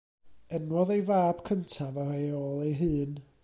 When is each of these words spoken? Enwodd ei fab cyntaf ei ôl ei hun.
Enwodd 0.57 0.93
ei 0.95 1.03
fab 1.09 1.43
cyntaf 1.49 2.01
ei 2.05 2.27
ôl 2.41 2.65
ei 2.69 2.77
hun. 2.81 3.15